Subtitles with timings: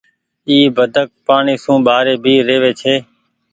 [0.49, 2.95] اي بدڪ پآڻيٚ سون ٻآري ڀي رهوي ڇي۔